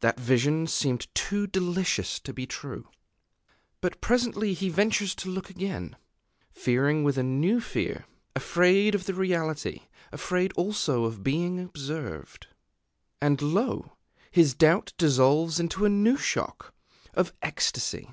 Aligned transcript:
That 0.00 0.20
vision 0.20 0.66
seemed 0.66 1.06
too 1.14 1.46
delicious 1.46 2.20
to 2.20 2.34
be 2.34 2.46
true. 2.46 2.88
But 3.80 4.02
presently 4.02 4.52
he 4.52 4.68
ventures 4.68 5.14
to 5.14 5.30
look 5.30 5.48
again, 5.48 5.96
fearing 6.52 7.04
with 7.04 7.16
a 7.16 7.22
new 7.22 7.58
fear, 7.58 8.04
afraid 8.36 8.94
of 8.94 9.06
the 9.06 9.14
reality, 9.14 9.84
afraid 10.12 10.52
also 10.58 11.04
of 11.04 11.22
being 11.22 11.58
observed; 11.58 12.48
and 13.18 13.40
lo! 13.40 13.96
his 14.30 14.52
doubt 14.52 14.92
dissolves 14.98 15.58
in 15.58 15.70
a 15.80 15.88
new 15.88 16.18
shock 16.18 16.74
of 17.14 17.32
ecstasy. 17.40 18.10